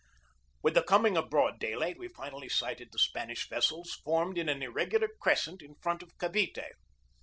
With 0.63 0.73
the 0.73 0.81
coming 0.81 1.15
of 1.15 1.29
broad 1.29 1.59
daylight 1.59 1.99
we 1.99 2.07
finally 2.07 2.49
sighted 2.49 2.91
the 2.91 2.97
Spanish 2.97 3.47
vessels 3.47 3.93
formed 4.03 4.39
in 4.39 4.49
an 4.49 4.63
irregular 4.63 5.09
crescent 5.19 5.61
in 5.61 5.75
front 5.75 6.01
of 6.01 6.17
Cavite. 6.17 6.73